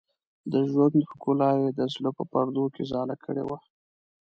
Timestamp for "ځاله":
2.91-3.15